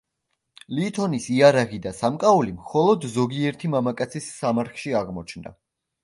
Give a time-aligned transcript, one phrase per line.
[0.75, 5.53] ლითონის იარაღი და სამკაული მხოლოდ ზოგიერთი მამაკაცის სამარხში აღმოჩნდა.